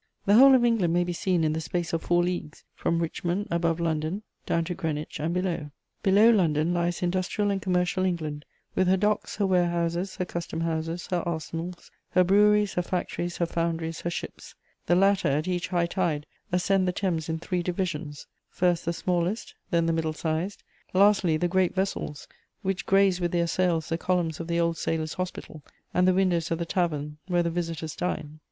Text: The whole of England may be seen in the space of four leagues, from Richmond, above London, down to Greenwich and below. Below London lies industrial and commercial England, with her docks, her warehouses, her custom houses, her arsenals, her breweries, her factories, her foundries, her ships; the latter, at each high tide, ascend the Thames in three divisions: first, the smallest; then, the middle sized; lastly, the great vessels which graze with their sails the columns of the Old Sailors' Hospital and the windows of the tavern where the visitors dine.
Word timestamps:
The 0.25 0.33
whole 0.33 0.55
of 0.55 0.65
England 0.65 0.91
may 0.93 1.03
be 1.03 1.13
seen 1.13 1.43
in 1.43 1.53
the 1.53 1.61
space 1.61 1.93
of 1.93 2.01
four 2.01 2.23
leagues, 2.23 2.63
from 2.73 3.03
Richmond, 3.03 3.47
above 3.51 3.79
London, 3.79 4.23
down 4.47 4.63
to 4.63 4.73
Greenwich 4.73 5.19
and 5.19 5.31
below. 5.31 5.69
Below 6.01 6.31
London 6.31 6.73
lies 6.73 7.03
industrial 7.03 7.51
and 7.51 7.61
commercial 7.61 8.03
England, 8.03 8.45
with 8.73 8.87
her 8.87 8.97
docks, 8.97 9.35
her 9.35 9.45
warehouses, 9.45 10.15
her 10.15 10.25
custom 10.25 10.61
houses, 10.61 11.07
her 11.11 11.21
arsenals, 11.23 11.91
her 12.13 12.23
breweries, 12.23 12.73
her 12.73 12.81
factories, 12.81 13.37
her 13.37 13.45
foundries, 13.45 14.01
her 14.01 14.09
ships; 14.09 14.55
the 14.87 14.95
latter, 14.95 15.27
at 15.27 15.47
each 15.47 15.67
high 15.67 15.85
tide, 15.85 16.25
ascend 16.51 16.87
the 16.87 16.91
Thames 16.91 17.29
in 17.29 17.37
three 17.37 17.61
divisions: 17.61 18.25
first, 18.49 18.85
the 18.85 18.93
smallest; 18.93 19.53
then, 19.69 19.85
the 19.85 19.93
middle 19.93 20.13
sized; 20.13 20.63
lastly, 20.95 21.37
the 21.37 21.47
great 21.47 21.75
vessels 21.75 22.27
which 22.63 22.87
graze 22.87 23.21
with 23.21 23.31
their 23.33 23.45
sails 23.45 23.89
the 23.89 23.99
columns 23.99 24.39
of 24.39 24.47
the 24.47 24.59
Old 24.59 24.77
Sailors' 24.79 25.13
Hospital 25.21 25.61
and 25.93 26.07
the 26.07 26.13
windows 26.15 26.49
of 26.49 26.57
the 26.57 26.65
tavern 26.65 27.19
where 27.27 27.43
the 27.43 27.51
visitors 27.51 27.95
dine. 27.95 28.39